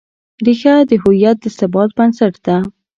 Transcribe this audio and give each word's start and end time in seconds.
ریښه 0.45 0.73
د 0.89 0.91
هویت 1.03 1.37
د 1.41 1.45
ثبات 1.57 1.89
بنسټ 1.97 2.33
ده. 2.45 2.57